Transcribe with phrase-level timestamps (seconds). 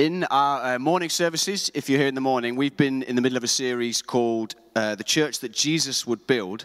[0.00, 3.20] In our uh, morning services, if you're here in the morning, we've been in the
[3.20, 6.64] middle of a series called uh, The Church That Jesus Would Build.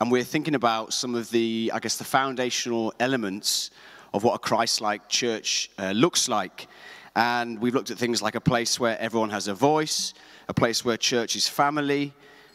[0.00, 3.70] And we're thinking about some of the, I guess, the foundational elements
[4.12, 6.66] of what a Christ like church uh, looks like.
[7.14, 10.12] And we've looked at things like a place where everyone has a voice,
[10.48, 12.12] a place where church is family,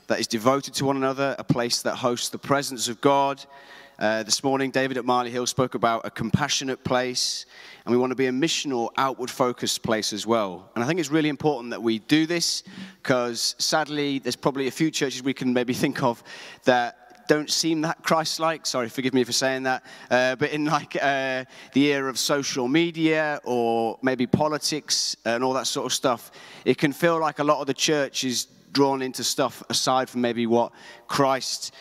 [0.07, 3.45] that is devoted to one another, a place that hosts the presence of God.
[3.99, 7.47] Uh, this morning, David at Marley Hill spoke about a compassionate place
[7.83, 10.69] and we want to be a missional, outward focused place as well.
[10.75, 12.61] And I think it's really important that we do this
[13.01, 16.23] because sadly, there's probably a few churches we can maybe think of
[16.65, 18.67] that don't seem that Christ-like.
[18.67, 19.83] Sorry, forgive me for saying that.
[20.11, 25.53] Uh, but in like uh, the era of social media or maybe politics and all
[25.53, 26.29] that sort of stuff,
[26.65, 30.21] it can feel like a lot of the church is drawn into stuff aside from
[30.21, 30.71] maybe what
[31.07, 31.73] Christ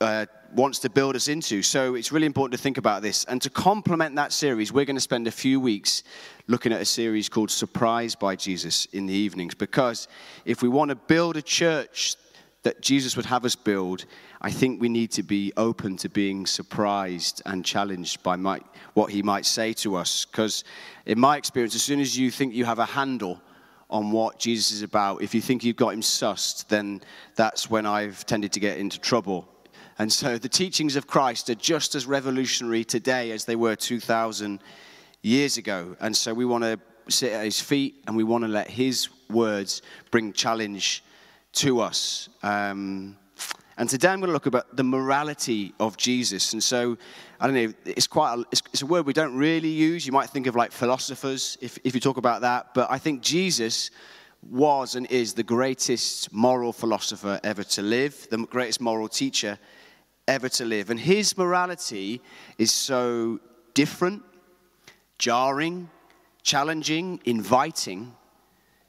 [0.00, 0.24] uh,
[0.54, 1.62] wants to build us into.
[1.62, 3.24] So it's really important to think about this.
[3.24, 6.02] And to complement that series, we're going to spend a few weeks
[6.46, 9.54] looking at a series called Surprised by Jesus in the evenings.
[9.54, 10.08] Because
[10.44, 12.16] if we want to build a church
[12.62, 14.04] that Jesus would have us build,
[14.40, 18.60] I think we need to be open to being surprised and challenged by my,
[18.94, 20.24] what he might say to us.
[20.24, 20.64] Because
[21.06, 23.40] in my experience, as soon as you think you have a handle
[23.90, 27.00] on what Jesus is about, if you think you've got him sussed, then
[27.36, 29.48] that's when I've tended to get into trouble
[29.98, 34.60] and so the teachings of Christ are just as revolutionary today as they were 2,000
[35.22, 35.96] years ago.
[36.00, 39.08] And so we want to sit at his feet and we want to let his
[39.28, 39.82] words
[40.12, 41.02] bring challenge
[41.54, 42.28] to us.
[42.44, 43.16] Um,
[43.76, 46.52] and today I'm going to look about the morality of Jesus.
[46.52, 46.96] And so,
[47.40, 50.06] I don't know, it's quite a, it's, it's, a word we don't really use.
[50.06, 52.72] You might think of like philosophers if, if you talk about that.
[52.72, 53.90] But I think Jesus
[54.48, 59.58] was and is the greatest moral philosopher ever to live, the greatest moral teacher
[60.28, 60.90] ever to live.
[60.90, 62.22] And his morality
[62.58, 63.40] is so
[63.74, 64.22] different,
[65.18, 65.90] jarring,
[66.42, 68.14] challenging, inviting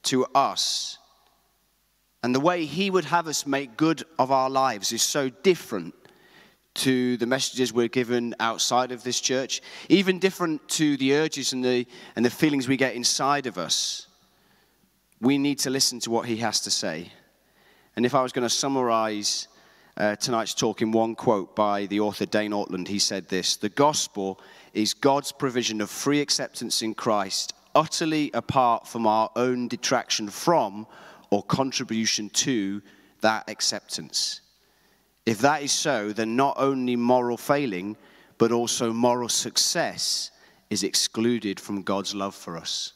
[0.03, 0.97] to us.
[2.21, 5.95] And the way he would have us make good of our lives is so different
[6.75, 11.63] to the messages we're given outside of this church, even different to the urges and
[11.63, 11.85] the,
[12.15, 14.07] and the feelings we get inside of us.
[15.19, 17.11] We need to listen to what he has to say.
[17.95, 19.47] And if I was going to summarize
[19.99, 22.87] uh, tonight's talk in one quote by the author Dane Ortlund.
[22.87, 24.39] He said this The gospel
[24.73, 30.87] is God's provision of free acceptance in Christ, utterly apart from our own detraction from
[31.29, 32.81] or contribution to
[33.21, 34.41] that acceptance.
[35.25, 37.97] If that is so, then not only moral failing,
[38.37, 40.31] but also moral success
[40.69, 42.93] is excluded from God's love for us.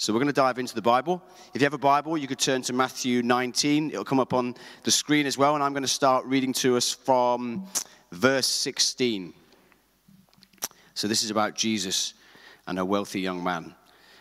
[0.00, 1.22] So we're going to dive into the Bible.
[1.52, 3.90] If you have a Bible, you could turn to Matthew 19.
[3.90, 6.78] It'll come up on the screen as well, and I'm going to start reading to
[6.78, 7.66] us from
[8.10, 9.34] verse 16.
[10.94, 12.14] So this is about Jesus
[12.66, 13.74] and a wealthy young man.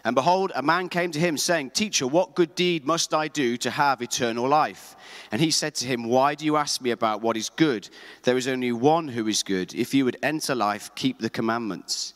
[0.03, 3.55] And behold, a man came to him, saying, Teacher, what good deed must I do
[3.55, 4.97] to have eternal life?
[5.31, 7.89] And he said to him, Why do you ask me about what is good?
[8.23, 9.73] There is only one who is good.
[9.73, 12.15] If you would enter life, keep the commandments.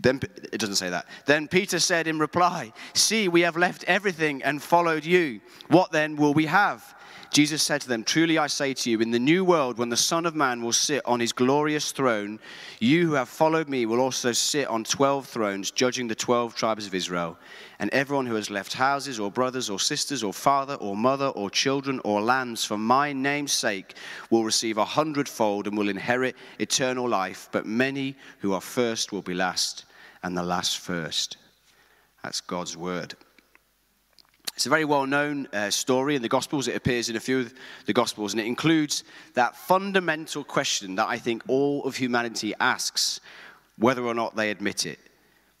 [0.00, 0.20] Then
[0.52, 1.06] it doesn't say that.
[1.26, 5.40] Then Peter said in reply, See, we have left everything and followed you.
[5.68, 6.95] What then will we have?
[7.36, 9.94] Jesus said to them, Truly I say to you, in the new world, when the
[9.98, 12.40] Son of Man will sit on his glorious throne,
[12.80, 16.86] you who have followed me will also sit on 12 thrones, judging the 12 tribes
[16.86, 17.36] of Israel.
[17.78, 21.50] And everyone who has left houses, or brothers, or sisters, or father, or mother, or
[21.50, 23.96] children, or lands for my name's sake
[24.30, 27.50] will receive a hundredfold and will inherit eternal life.
[27.52, 29.84] But many who are first will be last,
[30.22, 31.36] and the last first.
[32.22, 33.14] That's God's word.
[34.56, 36.66] It's a very well known uh, story in the Gospels.
[36.66, 37.52] It appears in a few of
[37.84, 39.04] the Gospels, and it includes
[39.34, 43.20] that fundamental question that I think all of humanity asks,
[43.76, 44.98] whether or not they admit it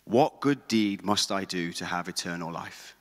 [0.04, 2.96] What good deed must I do to have eternal life?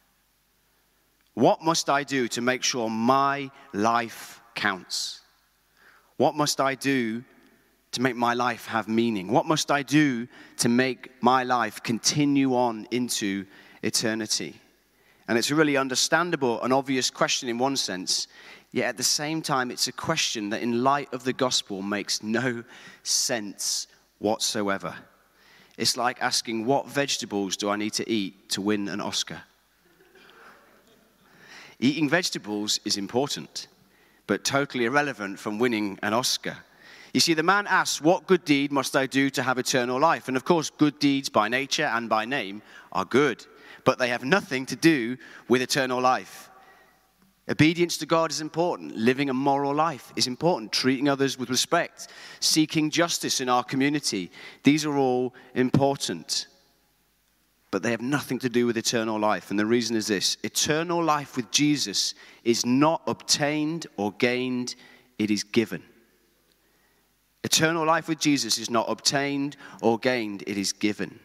[1.34, 5.22] What must I do to make sure my life counts?
[6.18, 7.24] What must I do
[7.92, 9.32] to make my life have meaning?
[9.32, 10.28] What must I do
[10.58, 13.46] to make my life continue on into
[13.82, 14.60] eternity?
[15.28, 18.28] And it's a really understandable and obvious question in one sense,
[18.72, 22.22] yet at the same time, it's a question that, in light of the gospel, makes
[22.22, 22.64] no
[23.04, 23.88] sense
[24.20, 24.96] whatsoever.
[25.78, 29.42] It's like asking, What vegetables do I need to eat to win an Oscar?
[31.80, 33.68] Eating vegetables is important,
[34.28, 36.58] but totally irrelevant from winning an Oscar.
[37.14, 40.28] You see, the man asks, What good deed must I do to have eternal life?
[40.28, 42.62] And of course, good deeds by nature and by name
[42.92, 43.46] are good,
[43.84, 45.18] but they have nothing to do
[45.48, 46.50] with eternal life.
[47.48, 48.96] Obedience to God is important.
[48.96, 50.72] Living a moral life is important.
[50.72, 52.08] Treating others with respect.
[52.40, 54.32] Seeking justice in our community.
[54.64, 56.48] These are all important.
[57.70, 59.52] But they have nothing to do with eternal life.
[59.52, 64.76] And the reason is this eternal life with Jesus is not obtained or gained,
[65.20, 65.84] it is given.
[67.44, 71.20] Eternal life with Jesus is not obtained or gained, it is given.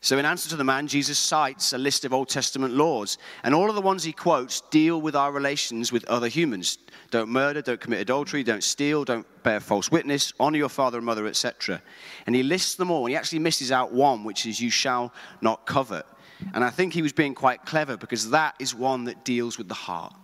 [0.00, 3.52] So, in answer to the man, Jesus cites a list of Old Testament laws, and
[3.52, 6.78] all of the ones he quotes deal with our relations with other humans.
[7.10, 11.06] Don't murder, don't commit adultery, don't steal, don't bear false witness, honor your father and
[11.06, 11.82] mother, etc.
[12.26, 15.12] And he lists them all, and he actually misses out one, which is you shall
[15.40, 16.06] not covet.
[16.54, 19.66] And I think he was being quite clever because that is one that deals with
[19.66, 20.14] the heart.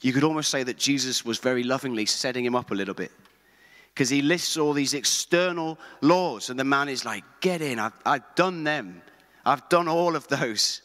[0.00, 3.12] You could almost say that Jesus was very lovingly setting him up a little bit
[3.98, 7.98] because he lists all these external laws, and the man is like, Get in, I've,
[8.06, 9.02] I've done them,
[9.44, 10.82] I've done all of those.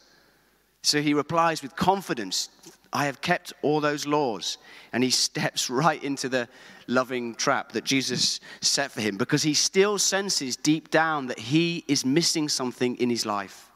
[0.82, 2.48] So he replies with confidence,
[2.92, 4.58] I have kept all those laws.
[4.92, 6.48] And he steps right into the
[6.88, 11.84] loving trap that Jesus set for him because he still senses deep down that he
[11.86, 13.70] is missing something in his life.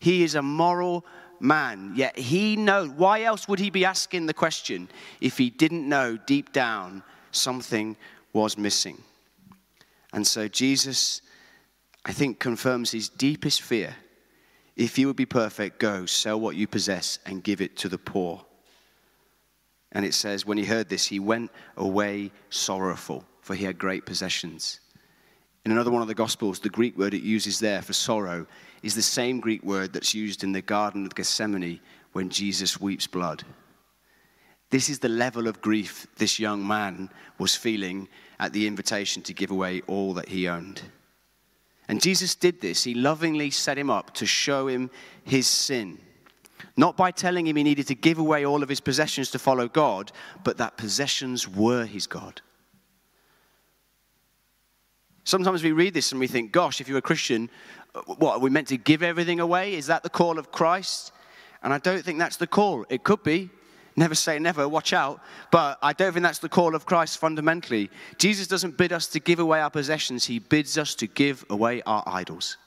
[0.00, 1.04] He is a moral
[1.40, 2.88] man, yet he knows.
[2.88, 4.88] Why else would he be asking the question
[5.20, 7.96] if he didn't know deep down something
[8.36, 9.02] was missing.
[10.12, 11.22] And so Jesus,
[12.04, 13.96] I think, confirms his deepest fear.
[14.76, 17.96] If you would be perfect, go, sell what you possess, and give it to the
[17.96, 18.44] poor.
[19.92, 24.04] And it says, when he heard this, he went away sorrowful, for he had great
[24.04, 24.80] possessions.
[25.64, 28.46] In another one of the Gospels, the Greek word it uses there for sorrow
[28.82, 31.80] is the same Greek word that's used in the Garden of Gethsemane
[32.12, 33.44] when Jesus weeps blood.
[34.70, 38.08] This is the level of grief this young man was feeling
[38.40, 40.82] at the invitation to give away all that he owned.
[41.88, 42.82] And Jesus did this.
[42.82, 44.90] He lovingly set him up to show him
[45.24, 45.98] his sin.
[46.76, 49.68] Not by telling him he needed to give away all of his possessions to follow
[49.68, 50.10] God,
[50.42, 52.40] but that possessions were his God.
[55.24, 57.50] Sometimes we read this and we think, gosh, if you're a Christian,
[57.94, 59.74] uh, what, are we meant to give everything away?
[59.74, 61.12] Is that the call of Christ?
[61.62, 62.84] And I don't think that's the call.
[62.88, 63.50] It could be.
[63.96, 65.20] Never say never, watch out.
[65.50, 67.90] But I don't think that's the call of Christ fundamentally.
[68.18, 71.82] Jesus doesn't bid us to give away our possessions, He bids us to give away
[71.86, 72.58] our idols.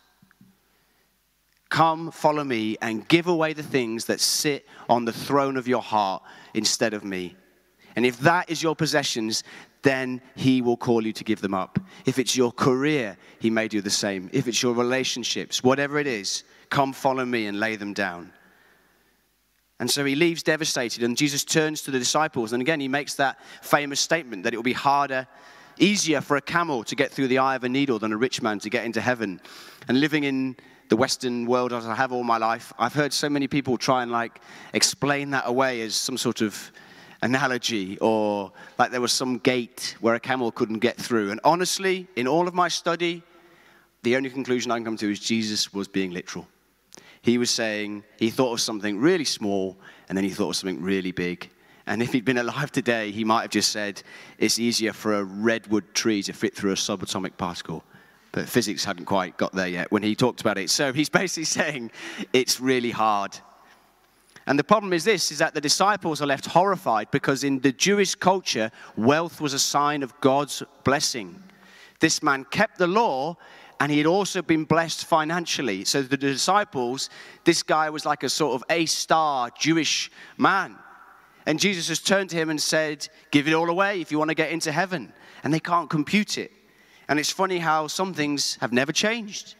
[1.70, 5.84] Come, follow me, and give away the things that sit on the throne of your
[5.84, 6.24] heart
[6.56, 7.36] instead of me.
[7.96, 9.44] And if that is your possessions,
[9.84, 11.78] then he will call you to give them up.
[12.06, 14.32] If it's your career, he may do the same.
[14.34, 18.34] If it's your relationships, whatever it is, come follow me and lay them down.
[19.80, 22.52] And so he leaves devastated, and Jesus turns to the disciples.
[22.52, 25.26] And again, he makes that famous statement that it will be harder,
[25.78, 28.42] easier for a camel to get through the eye of a needle than a rich
[28.42, 29.40] man to get into heaven.
[29.88, 30.58] And living in
[30.90, 34.04] the Western world as I have all my life, I've heard so many people try
[34.04, 34.42] and like
[34.74, 36.72] explain that away as some sort of
[37.22, 41.32] analogy or like there was some gate where a camel couldn't get through.
[41.32, 43.24] And honestly, in all of my study,
[44.04, 46.48] the only conclusion I can come to is Jesus was being literal
[47.22, 50.82] he was saying he thought of something really small and then he thought of something
[50.82, 51.50] really big.
[51.86, 54.02] And if he'd been alive today, he might have just said,
[54.38, 57.84] it's easier for a redwood tree to fit through a subatomic particle.
[58.32, 60.70] But physics hadn't quite got there yet when he talked about it.
[60.70, 61.92] So he's basically saying
[62.32, 63.38] it's really hard.
[64.46, 67.72] And the problem is this is that the disciples are left horrified because in the
[67.72, 71.44] Jewish culture, wealth was a sign of God's blessing.
[72.00, 73.38] This man kept the law,
[73.80, 75.86] and he had also been blessed financially.
[75.86, 77.10] So the disciples,
[77.46, 80.78] this guy was like a sort of A star Jewish man.
[81.46, 84.30] And Jesus has turned to him and said, Give it all away if you want
[84.30, 85.14] to get into heaven.
[85.44, 86.52] And they can't compute it.
[87.08, 89.56] And it's funny how some things have never changed.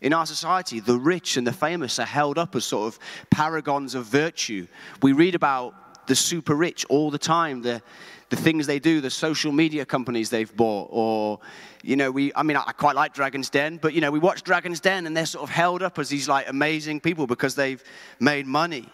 [0.00, 2.98] In our society, the rich and the famous are held up as sort of
[3.30, 4.66] paragons of virtue.
[5.00, 7.82] We read about the super rich all the time, the,
[8.30, 11.40] the things they do, the social media companies they've bought, or,
[11.82, 14.42] you know, we, I mean, I quite like Dragon's Den, but, you know, we watch
[14.44, 17.82] Dragon's Den and they're sort of held up as these like amazing people because they've
[18.20, 18.88] made money.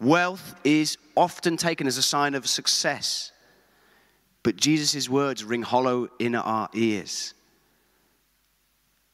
[0.00, 3.32] Wealth is often taken as a sign of success.
[4.42, 7.34] But Jesus' words ring hollow in our ears.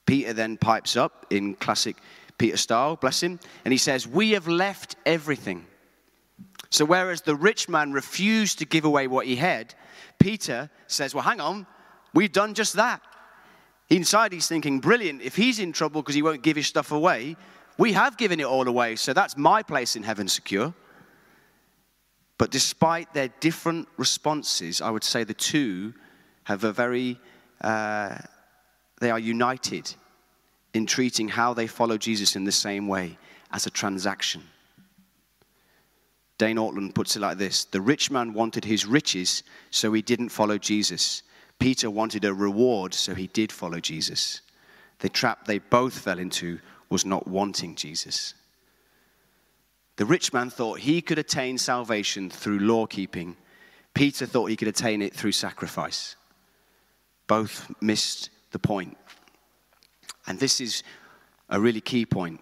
[0.04, 1.96] Peter then pipes up in classic
[2.38, 5.64] Peter style, bless him, and he says, We have left everything.
[6.74, 9.76] So, whereas the rich man refused to give away what he had,
[10.18, 11.68] Peter says, Well, hang on,
[12.14, 13.00] we've done just that.
[13.90, 17.36] Inside, he's thinking, Brilliant, if he's in trouble because he won't give his stuff away,
[17.78, 20.74] we have given it all away, so that's my place in heaven secure.
[22.38, 25.94] But despite their different responses, I would say the two
[26.42, 27.20] have a very,
[27.60, 28.18] uh,
[29.00, 29.94] they are united
[30.72, 33.16] in treating how they follow Jesus in the same way
[33.52, 34.42] as a transaction.
[36.38, 40.30] Dane Ortlund puts it like this The rich man wanted his riches, so he didn't
[40.30, 41.22] follow Jesus.
[41.58, 44.40] Peter wanted a reward, so he did follow Jesus.
[44.98, 48.34] The trap they both fell into was not wanting Jesus.
[49.96, 53.36] The rich man thought he could attain salvation through law keeping.
[53.94, 56.16] Peter thought he could attain it through sacrifice.
[57.28, 58.96] Both missed the point.
[60.26, 60.82] And this is
[61.48, 62.40] a really key point.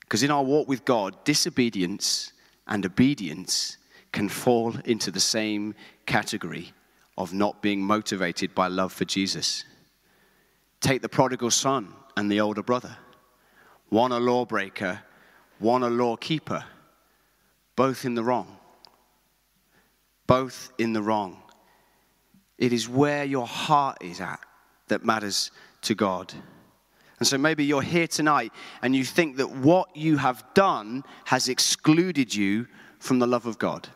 [0.00, 2.32] Because in our walk with God, disobedience
[2.68, 3.78] and obedience
[4.12, 5.74] can fall into the same
[6.06, 6.72] category
[7.16, 9.64] of not being motivated by love for Jesus.
[10.80, 12.96] Take the prodigal son and the older brother.
[13.88, 15.02] One a lawbreaker,
[15.58, 16.64] one a lawkeeper,
[17.74, 18.56] both in the wrong.
[20.26, 21.42] Both in the wrong.
[22.58, 24.40] It is where your heart is at
[24.88, 25.50] that matters
[25.82, 26.34] to God.
[27.18, 31.48] And so maybe you're here tonight and you think that what you have done has
[31.48, 32.66] excluded you
[32.98, 33.88] from the love of God.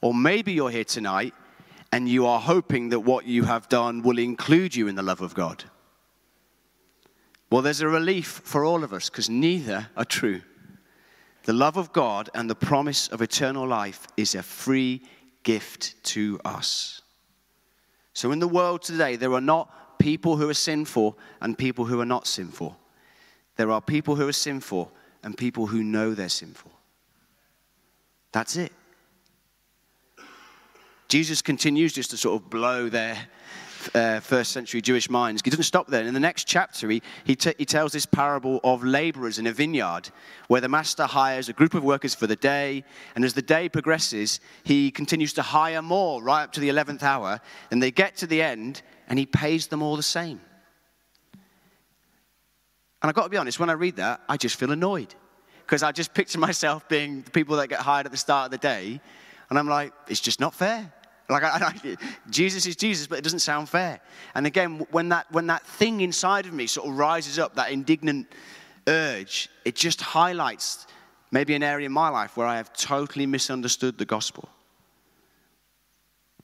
[0.00, 1.32] Or maybe you're here tonight
[1.90, 5.22] and you are hoping that what you have done will include you in the love
[5.22, 5.64] of God.
[7.50, 10.42] Well, there's a relief for all of us because neither are true.
[11.44, 15.02] The love of God and the promise of eternal life is a free
[15.44, 17.02] gift to us.
[18.12, 19.70] So, in the world today, there are not
[20.04, 22.76] people who are sinful and people who are not sinful.
[23.56, 24.92] There are people who are sinful
[25.22, 26.70] and people who know they're sinful.
[28.30, 28.70] That's it.
[31.08, 33.16] Jesus continues just to sort of blow their
[33.94, 35.42] uh, first century Jewish minds.
[35.44, 36.04] He doesn't stop there.
[36.04, 39.52] In the next chapter, he, he, t- he tells this parable of laborers in a
[39.52, 40.10] vineyard
[40.48, 42.84] where the master hires a group of workers for the day.
[43.14, 47.02] And as the day progresses, he continues to hire more right up to the 11th
[47.02, 47.40] hour.
[47.70, 50.40] And they get to the end, and he pays them all the same.
[53.02, 55.14] And I've got to be honest, when I read that, I just feel annoyed
[55.66, 58.50] because I just picture myself being the people that get hired at the start of
[58.50, 59.00] the day.
[59.50, 60.92] And I'm like, it's just not fair.
[61.28, 61.96] Like, I, I,
[62.28, 64.00] Jesus is Jesus, but it doesn't sound fair.
[64.34, 67.70] And again, when that, when that thing inside of me sort of rises up, that
[67.70, 68.26] indignant
[68.86, 70.86] urge, it just highlights
[71.30, 74.48] maybe an area in my life where I have totally misunderstood the gospel.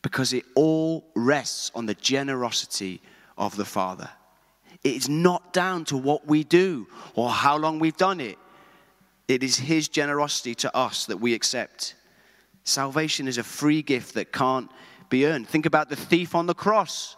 [0.02, 3.02] Because it all rests on the generosity
[3.36, 4.08] of the Father.
[4.82, 8.38] It is not down to what we do or how long we've done it.
[9.28, 11.94] It is His generosity to us that we accept.
[12.70, 14.70] Salvation is a free gift that can't
[15.08, 15.48] be earned.
[15.48, 17.16] Think about the thief on the cross.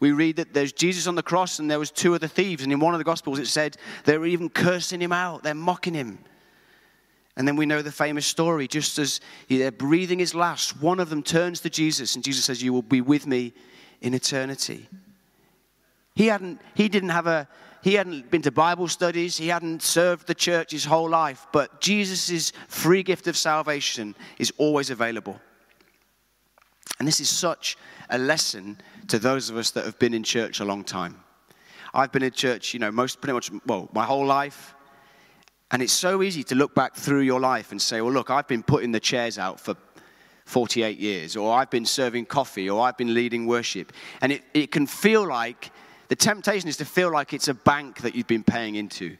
[0.00, 2.62] We read that there's Jesus on the cross and there was two of the thieves
[2.62, 5.42] and in one of the gospels it said they were even cursing him out.
[5.42, 6.18] They're mocking him.
[7.36, 11.10] And then we know the famous story just as they're breathing his last, one of
[11.10, 13.52] them turns to Jesus and Jesus says, You will be with me
[14.00, 14.88] in eternity.
[16.14, 17.48] He, hadn't, he didn't have a,
[17.84, 21.82] he hadn't been to Bible studies, he hadn't served the church his whole life, but
[21.82, 25.38] Jesus' free gift of salvation is always available.
[26.98, 27.76] And this is such
[28.08, 31.22] a lesson to those of us that have been in church a long time.
[31.92, 34.74] I've been in church, you know, most pretty much, well, my whole life.
[35.70, 38.48] And it's so easy to look back through your life and say, well, look, I've
[38.48, 39.76] been putting the chairs out for
[40.46, 43.92] 48 years, or I've been serving coffee, or I've been leading worship.
[44.22, 45.70] And it, it can feel like
[46.08, 49.16] the temptation is to feel like it's a bank that you've been paying into,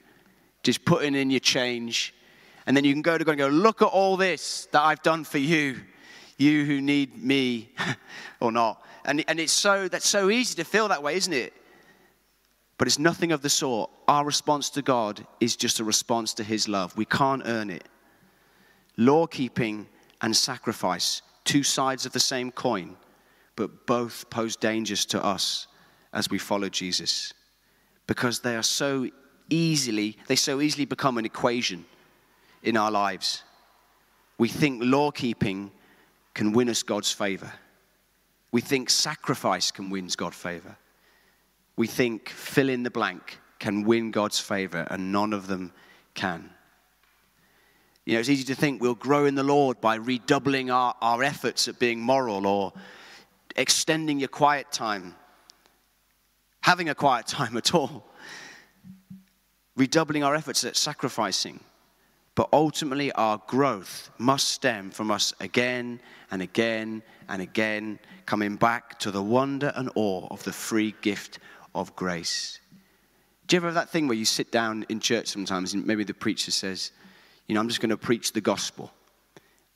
[0.63, 2.15] just putting in your change.
[2.67, 5.03] And then you can go to God and go, Look at all this that I've
[5.03, 5.81] done for you,
[6.37, 7.71] you who need me
[8.41, 8.83] or not.
[9.05, 11.53] And, and it's so, that's so easy to feel that way, isn't it?
[12.77, 13.91] But it's nothing of the sort.
[14.09, 16.97] Our response to God is just a response to His love.
[16.97, 17.89] We can't earn it.
[18.97, 19.87] Law keeping
[20.21, 22.97] and sacrifice, two sides of the same coin,
[23.57, 25.67] but both pose dangers to us
[26.15, 27.35] as we follow Jesus
[28.07, 29.09] because they are so
[29.51, 31.85] easily, they so easily become an equation
[32.63, 33.43] in our lives.
[34.39, 35.71] We think law keeping
[36.33, 37.53] can win us God's favor.
[38.53, 40.77] We think sacrifice can win God's favor.
[41.77, 45.73] We think fill in the blank can win God's favor, and none of them
[46.13, 46.51] can.
[48.05, 51.23] You know, it's easy to think we'll grow in the Lord by redoubling our, our
[51.23, 52.75] efforts at being moral or
[53.57, 55.15] extending your quiet time,
[56.65, 58.05] having a quiet time at all,
[59.77, 61.61] redoubling our efforts at sacrificing.
[62.35, 68.99] But ultimately, our growth must stem from us again and again and again coming back
[69.01, 71.39] to the wonder and awe of the free gift
[71.75, 72.59] of grace.
[73.47, 76.03] Do you ever have that thing where you sit down in church sometimes and maybe
[76.03, 76.91] the preacher says,
[77.47, 78.91] You know, I'm just going to preach the gospel.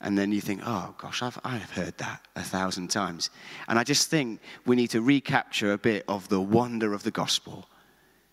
[0.01, 3.31] And then you think, oh gosh, I've, I've heard that a thousand times.
[3.67, 7.11] And I just think we need to recapture a bit of the wonder of the
[7.11, 7.69] gospel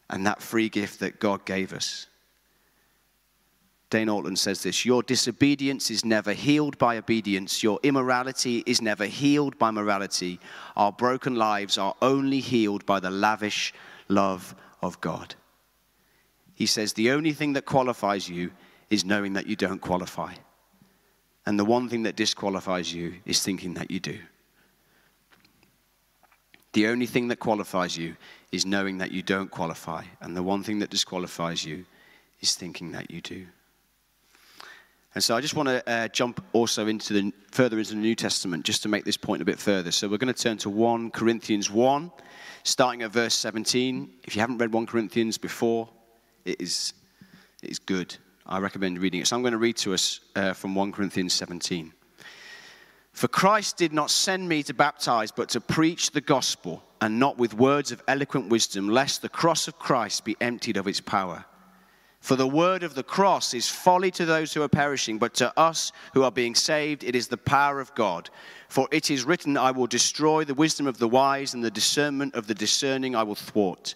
[0.10, 2.08] and that free gift that God gave us.
[3.90, 7.64] Dane Ortlund says this Your disobedience is never healed by obedience.
[7.64, 10.40] Your immorality is never healed by morality.
[10.76, 13.74] Our broken lives are only healed by the lavish
[14.08, 15.36] love of God.
[16.54, 18.52] He says, The only thing that qualifies you
[18.90, 20.34] is knowing that you don't qualify.
[21.46, 24.18] And the one thing that disqualifies you is thinking that you do.
[26.74, 28.16] The only thing that qualifies you
[28.52, 30.04] is knowing that you don't qualify.
[30.22, 31.86] And the one thing that disqualifies you
[32.42, 33.46] is thinking that you do.
[35.14, 38.16] And so I just want to uh, jump also into the further into the New
[38.16, 39.90] Testament just to make this point a bit further.
[39.92, 42.12] So we're going to turn to 1 Corinthians 1,
[42.64, 44.10] starting at verse 17.
[44.26, 45.88] If you haven't read 1 Corinthians before,
[46.44, 46.94] it is,
[47.64, 48.18] it is good.
[48.48, 49.28] I recommend reading it.
[49.28, 51.92] So I'm going to read to us uh, from 1 Corinthians 17.
[53.12, 57.38] For Christ did not send me to baptize, but to preach the gospel, and not
[57.38, 61.46] with words of eloquent wisdom, lest the cross of Christ be emptied of its power.
[62.20, 65.58] For the word of the cross is folly to those who are perishing, but to
[65.58, 68.30] us who are being saved, it is the power of God.
[68.68, 72.36] For it is written, I will destroy the wisdom of the wise, and the discernment
[72.36, 73.96] of the discerning I will thwart.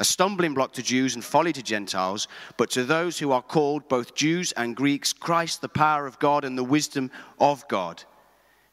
[0.00, 3.86] a stumbling block to Jews and folly to Gentiles, but to those who are called,
[3.86, 8.02] both Jews and Greeks, Christ, the power of God and the wisdom of God.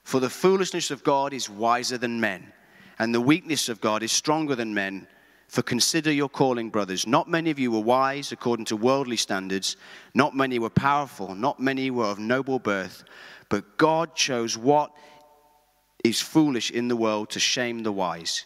[0.04, 2.54] For the foolishness of God is wiser than men,
[2.98, 5.06] and the weakness of God is stronger than men.
[5.50, 7.06] For consider your calling, brothers.
[7.06, 9.76] Not many of you were wise according to worldly standards,
[10.14, 13.04] not many were powerful, not many were of noble birth,
[13.50, 14.92] but God chose what
[16.06, 18.46] is foolish in the world to shame the wise.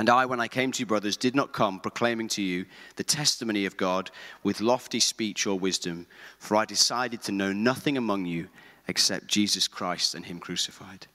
[0.00, 2.64] And I, when I came to you, brothers, did not come proclaiming to you
[2.96, 4.10] the testimony of God
[4.42, 6.06] with lofty speech or wisdom,
[6.38, 8.48] for I decided to know nothing among you
[8.88, 11.06] except Jesus Christ and Him crucified.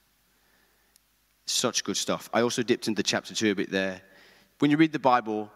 [1.47, 2.29] Such good stuff.
[2.31, 4.03] I also dipped into chapter 2 a bit there.
[4.59, 5.49] When you read the Bible,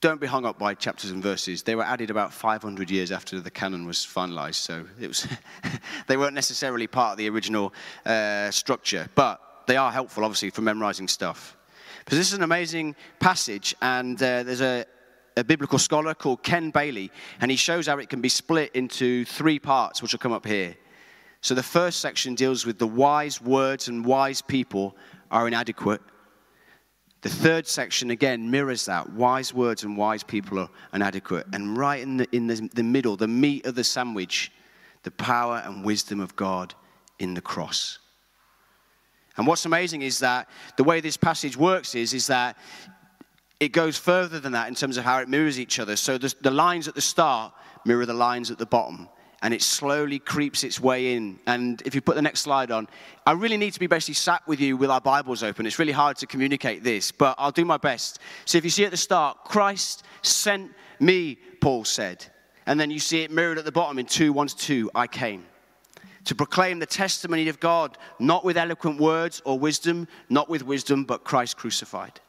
[0.00, 1.62] don't be hung up by chapters and verses.
[1.62, 5.28] They were added about 500 years after the canon was finalized, so it was
[6.06, 7.74] they weren't necessarily part of the original
[8.06, 11.58] uh, structure, but they are helpful, obviously, for memorizing stuff.
[12.04, 14.84] Because this is an amazing passage, and uh, there's a,
[15.36, 17.10] a biblical scholar called Ken Bailey,
[17.40, 20.46] and he shows how it can be split into three parts, which will come up
[20.46, 20.76] here.
[21.40, 24.96] So the first section deals with the wise words and wise people
[25.30, 26.00] are inadequate.
[27.22, 29.12] The third section again mirrors that.
[29.12, 31.46] Wise words and wise people are inadequate.
[31.52, 34.50] And right in the, in the, the middle, the meat of the sandwich,
[35.04, 36.74] the power and wisdom of God
[37.18, 38.00] in the cross.
[39.36, 42.56] And what's amazing is that the way this passage works is, is that
[43.60, 45.96] it goes further than that in terms of how it mirrors each other.
[45.96, 49.08] So the, the lines at the start mirror the lines at the bottom
[49.42, 51.38] and it slowly creeps its way in.
[51.46, 52.88] And if you put the next slide on,
[53.26, 55.66] I really need to be basically sat with you with our Bibles open.
[55.66, 58.20] It's really hard to communicate this, but I'll do my best.
[58.44, 62.24] So if you see at the start, Christ sent me, Paul said.
[62.66, 65.08] And then you see it mirrored at the bottom in 2 1 to 2, I
[65.08, 65.44] came
[66.24, 71.04] to proclaim the testimony of God, not with eloquent words or wisdom, not with wisdom,
[71.04, 72.20] but Christ crucified.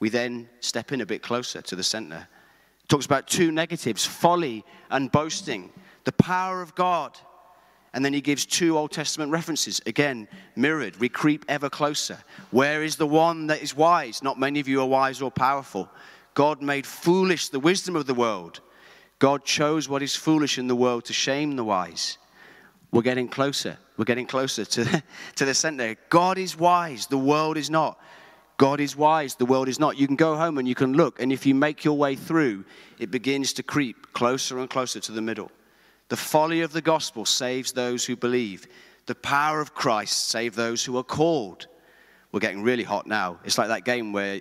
[0.00, 2.28] We then step in a bit closer to the center.
[2.84, 5.72] It talks about two negatives folly and boasting,
[6.04, 7.18] the power of God
[7.92, 9.80] And then he gives two Old Testament references.
[9.84, 10.96] Again, mirrored.
[10.96, 12.18] We creep ever closer.
[12.50, 14.22] Where is the one that is wise?
[14.22, 15.90] Not many of you are wise or powerful.
[16.34, 18.60] God made foolish the wisdom of the world.
[19.18, 22.16] God chose what is foolish in the world to shame the wise.
[22.92, 23.78] We're getting closer.
[23.96, 25.02] We're getting closer to,
[25.36, 25.96] to the center.
[26.08, 27.98] God is wise, the world is not.
[28.56, 29.96] God is wise, the world is not.
[29.96, 32.64] You can go home and you can look, and if you make your way through,
[32.98, 35.50] it begins to creep closer and closer to the middle.
[36.08, 38.66] The folly of the gospel saves those who believe.
[39.06, 41.68] The power of Christ saves those who are called.
[42.32, 43.38] We're getting really hot now.
[43.44, 44.40] It's like that game where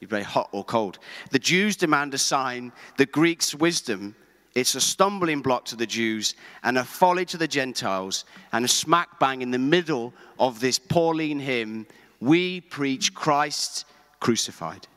[0.00, 0.98] you play hot or cold.
[1.30, 4.14] The Jews demand a sign, the Greeks wisdom.
[4.56, 8.68] It's a stumbling block to the Jews and a folly to the Gentiles, and a
[8.68, 11.86] smack bang in the middle of this Pauline hymn.
[12.20, 13.84] We preach Christ
[14.18, 14.88] crucified.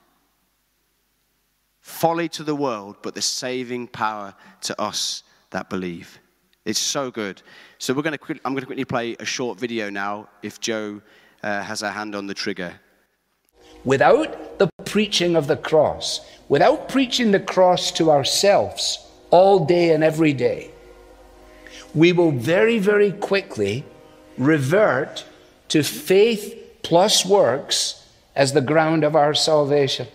[1.81, 6.19] Folly to the world, but the saving power to us that believe.
[6.63, 7.41] It's so good.
[7.79, 11.01] So we're going to, I'm going to quickly play a short video now if Joe
[11.43, 12.79] uh, has a hand on the trigger.
[13.83, 20.03] Without the preaching of the cross, without preaching the cross to ourselves all day and
[20.03, 20.71] every day,
[21.93, 23.83] we will very, very quickly
[24.37, 25.25] revert
[25.69, 30.07] to faith plus works as the ground of our salvation.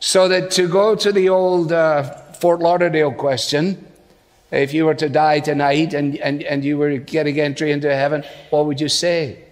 [0.00, 2.02] So that to go to the old uh,
[2.34, 3.84] Fort Lauderdale question.
[4.50, 8.24] If you were to die tonight and, and, and you were getting entry into heaven,
[8.50, 9.44] what would you say?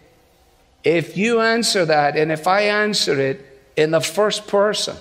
[0.84, 3.44] If you answer that, and if I answer it
[3.76, 4.96] in the first person,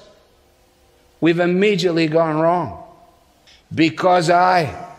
[1.21, 2.84] we've immediately gone wrong.
[3.73, 4.93] Because I,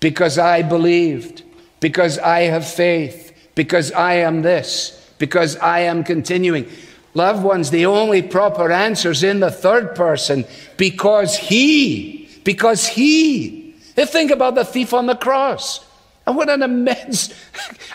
[0.00, 1.42] because I believed,
[1.80, 6.68] because I have faith, because I am this, because I am continuing.
[7.14, 10.44] Loved ones, the only proper answer is in the third person
[10.76, 13.74] because he, because he.
[13.96, 15.84] think about the thief on the cross.
[16.26, 17.34] And what an immense,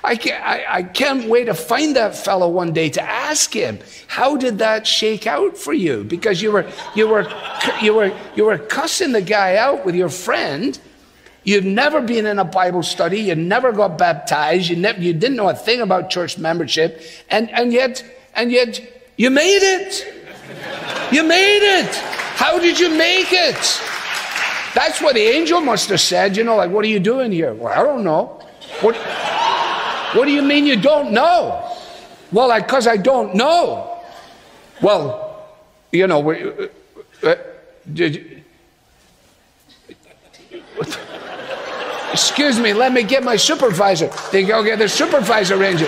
[0.04, 3.80] I can't, I, I can't wait to find that fellow one day to ask him,
[4.06, 6.04] how did that shake out for you?
[6.04, 7.28] Because you were, you were,
[7.82, 10.80] you were, you were cussing the guy out with your friend.
[11.44, 13.20] You've never been in a Bible study.
[13.22, 14.70] You never got baptized.
[14.70, 17.02] You, never, you didn't know a thing about church membership.
[17.30, 18.80] And, and yet, and yet,
[19.18, 20.06] you made it.
[21.12, 21.96] You made it.
[21.96, 23.89] How did you make it?
[24.74, 26.38] That's what the angel must have said.
[26.38, 27.54] You know, like, what are you doing here?
[27.54, 28.42] Well, I don't know.
[28.82, 28.96] What,
[30.16, 31.76] what do you mean you don't know?
[32.32, 34.00] Well, because I, I, don't know.
[34.82, 35.48] Well,
[35.92, 36.68] you know, uh,
[37.24, 37.36] uh,
[37.92, 38.44] did,
[42.12, 44.12] excuse me, let me get my supervisor.
[44.32, 45.88] They go get the supervisor ranger.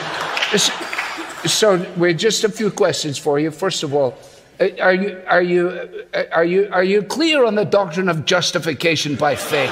[1.46, 3.52] So, we're just a few questions for you.
[3.52, 4.16] First of all,
[4.62, 9.16] are you, are you, uh, are you, are you clear on the doctrine of justification
[9.16, 9.72] by faith?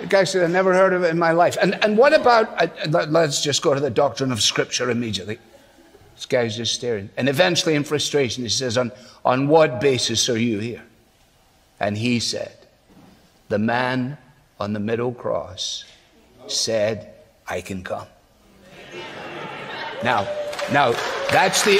[0.00, 1.56] the guy said, I never heard of it in my life.
[1.60, 5.38] And, and what about, uh, let's just go to the doctrine of Scripture immediately.
[6.16, 7.10] This guy's just staring.
[7.16, 8.90] And eventually, in frustration, he says, On,
[9.24, 10.82] on what basis are you here?
[11.78, 12.56] And he said,
[13.48, 14.18] The man
[14.58, 15.84] on the middle cross
[16.48, 17.14] said,
[17.46, 18.08] I can come.
[20.02, 20.26] Now,
[20.72, 20.92] now,
[21.30, 21.78] that's the,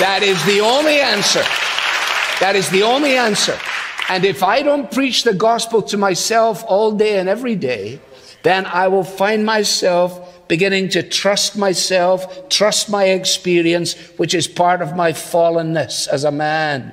[0.00, 1.42] that is the only answer.
[2.40, 3.58] That is the only answer.
[4.08, 8.00] And if I don't preach the gospel to myself all day and every day,
[8.42, 14.82] then I will find myself beginning to trust myself, trust my experience, which is part
[14.82, 16.92] of my fallenness as a man.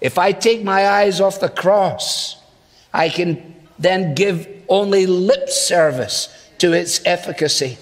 [0.00, 2.36] If I take my eyes off the cross,
[2.92, 7.78] I can then give only lip service to its efficacy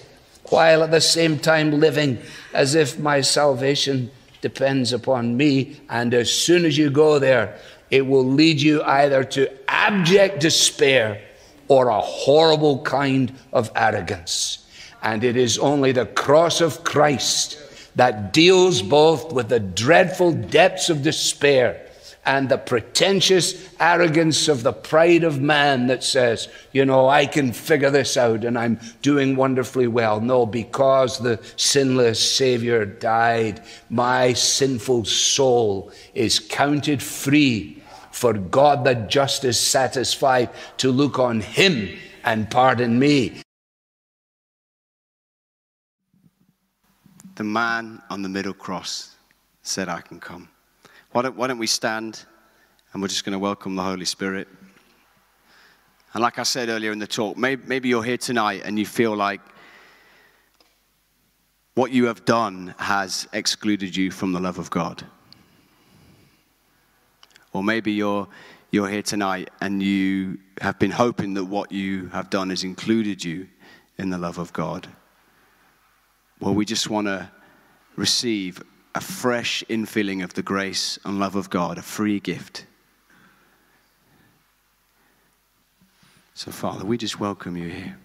[0.49, 2.19] while at the same time living
[2.53, 4.11] as if my salvation
[4.45, 5.75] depends upon me.
[5.89, 7.57] And as soon as you go there,
[7.89, 11.19] it will lead you either to abject despair
[11.67, 14.63] or a horrible kind of arrogance.
[15.01, 17.57] And it is only the cross of Christ
[17.95, 21.84] that deals both with the dreadful depths of despair
[22.25, 27.53] and the pretentious arrogance of the pride of man that says, you know, I can
[27.53, 30.19] figure this out and I'm doing wonderfully well.
[30.19, 37.81] No, because the sinless Savior died, my sinful soul is counted free.
[38.11, 43.41] For God the just is satisfied to look on him and pardon me.
[47.35, 49.15] The man on the middle cross
[49.61, 50.47] said, I can come.
[51.15, 52.25] Why don't, why don't we stand
[52.91, 54.49] and we're just going to welcome the Holy Spirit?
[56.13, 58.85] And like I said earlier in the talk, maybe, maybe you're here tonight and you
[58.85, 59.39] feel like
[61.73, 65.05] what you have done has excluded you from the love of God.
[67.53, 68.27] Or maybe you're,
[68.71, 73.23] you're here tonight and you have been hoping that what you have done has included
[73.23, 73.47] you
[73.97, 74.89] in the love of God.
[76.41, 77.31] Well, we just want to
[77.95, 78.61] receive
[78.95, 82.65] a fresh infilling of the grace and love of God, a free gift.
[86.33, 87.97] So, Father, we just welcome you here.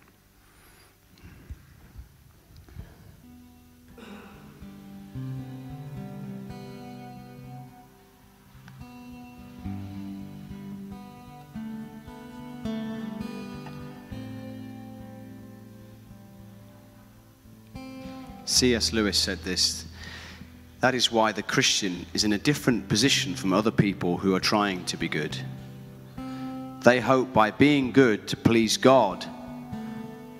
[18.44, 18.92] C.S.
[18.92, 19.84] Lewis said this
[20.80, 24.40] that is why the Christian is in a different position from other people who are
[24.40, 25.36] trying to be good.
[26.82, 29.26] They hope by being good to please God,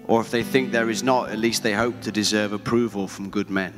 [0.07, 3.29] or if they think there is not, at least they hope to deserve approval from
[3.29, 3.75] good men.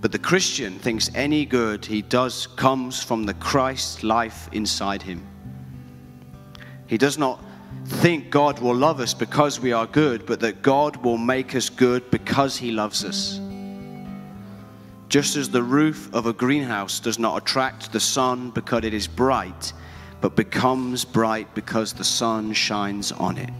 [0.00, 5.26] But the Christian thinks any good he does comes from the Christ life inside him.
[6.86, 7.44] He does not
[7.86, 11.68] think God will love us because we are good, but that God will make us
[11.68, 13.40] good because he loves us.
[15.12, 19.06] Just as the roof of a greenhouse does not attract the sun because it is
[19.06, 19.74] bright,
[20.22, 23.50] but becomes bright because the sun shines on it.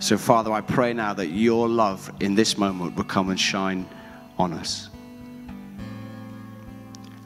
[0.00, 3.88] So, Father, I pray now that your love in this moment will come and shine
[4.36, 4.90] on us.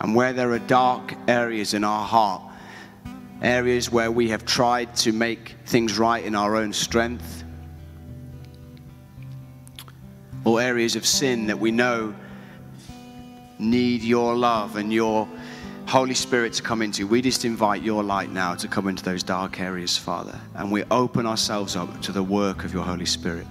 [0.00, 2.42] And where there are dark areas in our heart,
[3.42, 7.41] areas where we have tried to make things right in our own strength,
[10.44, 12.14] or areas of sin that we know
[13.58, 15.28] need your love and your
[15.86, 17.06] Holy Spirit to come into.
[17.06, 20.38] We just invite your light now to come into those dark areas, Father.
[20.54, 23.46] And we open ourselves up to the work of your Holy Spirit.